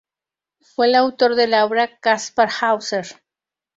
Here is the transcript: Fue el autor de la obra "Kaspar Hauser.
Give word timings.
Fue 0.63 0.87
el 0.87 0.95
autor 0.95 1.35
de 1.35 1.45
la 1.45 1.63
obra 1.63 1.99
"Kaspar 1.99 2.49
Hauser. 2.61 3.21